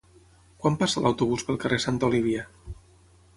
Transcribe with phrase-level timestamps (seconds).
[0.63, 2.47] Quan passa l'autobús pel carrer Santa Olívia?